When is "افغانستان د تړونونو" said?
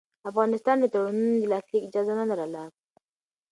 0.29-1.35